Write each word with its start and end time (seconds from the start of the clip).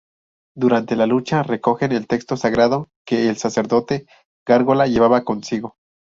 Durante 0.57 0.95
la 0.95 1.05
lucha 1.05 1.43
recogen 1.43 1.91
el 1.91 2.07
texto 2.07 2.35
sagrado 2.35 2.89
que 3.05 3.29
el 3.29 3.37
sacerdote 3.37 4.07
gárgola 4.47 4.87
llevaba 4.87 5.23
consigo. 5.23 5.75